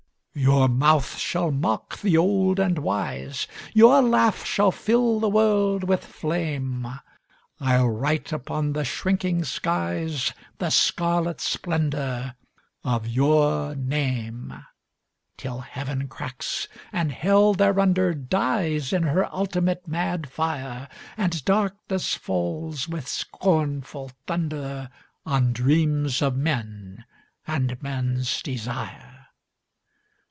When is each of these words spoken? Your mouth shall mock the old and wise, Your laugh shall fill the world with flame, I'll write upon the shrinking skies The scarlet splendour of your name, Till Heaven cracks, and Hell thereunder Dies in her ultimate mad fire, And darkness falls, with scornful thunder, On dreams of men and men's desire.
Your 0.33 0.69
mouth 0.69 1.17
shall 1.17 1.51
mock 1.51 1.99
the 1.99 2.15
old 2.15 2.57
and 2.57 2.79
wise, 2.79 3.47
Your 3.73 4.01
laugh 4.01 4.45
shall 4.45 4.71
fill 4.71 5.19
the 5.19 5.27
world 5.29 5.83
with 5.83 6.05
flame, 6.05 6.87
I'll 7.59 7.89
write 7.89 8.31
upon 8.31 8.71
the 8.71 8.85
shrinking 8.85 9.43
skies 9.43 10.31
The 10.57 10.69
scarlet 10.69 11.41
splendour 11.41 12.35
of 12.81 13.07
your 13.09 13.75
name, 13.75 14.53
Till 15.35 15.59
Heaven 15.59 16.07
cracks, 16.07 16.69
and 16.93 17.11
Hell 17.11 17.53
thereunder 17.53 18.13
Dies 18.13 18.93
in 18.93 19.03
her 19.03 19.25
ultimate 19.35 19.85
mad 19.85 20.29
fire, 20.31 20.87
And 21.17 21.43
darkness 21.43 22.15
falls, 22.15 22.87
with 22.87 23.05
scornful 23.05 24.11
thunder, 24.27 24.91
On 25.25 25.51
dreams 25.51 26.21
of 26.21 26.37
men 26.37 27.03
and 27.45 27.83
men's 27.83 28.41
desire. 28.41 29.09